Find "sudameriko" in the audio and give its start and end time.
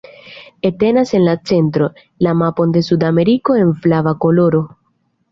2.87-3.55